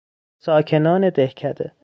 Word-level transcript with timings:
ساکنان 0.43 1.09
دهکده 1.09 1.71